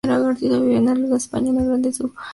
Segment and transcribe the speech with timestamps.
[0.39, 2.21] Vivió en Andalucía, España, gran parte de su juventud.